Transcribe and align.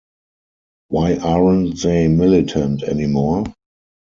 Why 0.87 1.17
aren't 1.17 1.79
they 1.83 2.07
militant 2.07 2.81
anymore? 2.81 3.43